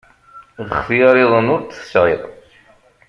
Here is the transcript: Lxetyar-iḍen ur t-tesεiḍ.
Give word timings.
Lxetyar-iḍen 0.67 1.47
ur 1.55 1.61
t-tesεiḍ. 1.63 2.21